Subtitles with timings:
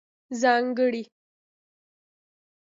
[0.41, 1.03] ځانګړنې: